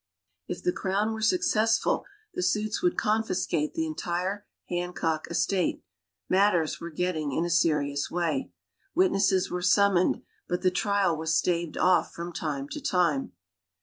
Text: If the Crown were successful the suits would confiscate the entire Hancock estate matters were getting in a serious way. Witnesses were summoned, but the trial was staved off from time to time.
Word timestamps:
If 0.47 0.63
the 0.63 0.71
Crown 0.71 1.13
were 1.13 1.21
successful 1.21 2.05
the 2.33 2.41
suits 2.41 2.81
would 2.81 2.97
confiscate 2.97 3.75
the 3.75 3.85
entire 3.85 4.47
Hancock 4.67 5.27
estate 5.29 5.83
matters 6.27 6.81
were 6.81 6.89
getting 6.89 7.31
in 7.33 7.45
a 7.45 7.51
serious 7.51 8.09
way. 8.09 8.51
Witnesses 8.95 9.51
were 9.51 9.61
summoned, 9.61 10.23
but 10.49 10.63
the 10.63 10.71
trial 10.71 11.15
was 11.15 11.35
staved 11.37 11.77
off 11.77 12.13
from 12.15 12.33
time 12.33 12.67
to 12.69 12.81
time. 12.81 13.33